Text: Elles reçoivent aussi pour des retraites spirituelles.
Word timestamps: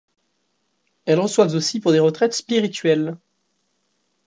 Elles 1.05 1.19
reçoivent 1.19 1.53
aussi 1.53 1.79
pour 1.79 1.91
des 1.91 1.99
retraites 1.99 2.33
spirituelles. 2.33 3.17